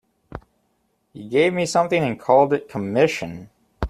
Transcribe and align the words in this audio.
He 1.13 1.29
gave 1.29 1.53
me 1.53 1.67
something 1.67 2.01
and 2.03 2.19
called 2.19 2.53
it 2.53 2.67
commission. 2.67 3.51